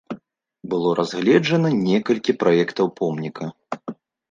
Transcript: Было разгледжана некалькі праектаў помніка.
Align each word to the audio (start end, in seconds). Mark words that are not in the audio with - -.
Было 0.71 0.89
разгледжана 0.99 1.69
некалькі 1.89 2.37
праектаў 2.47 2.93
помніка. 2.99 3.45